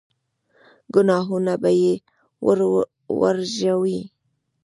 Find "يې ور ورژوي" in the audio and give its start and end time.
1.81-3.99